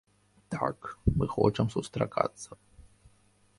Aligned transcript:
Так, 0.53 0.79
мы 1.19 1.27
хочам 1.35 1.69
сустракацца. 1.75 2.57